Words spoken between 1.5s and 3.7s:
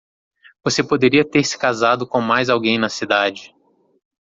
casado com mais alguém na cidade.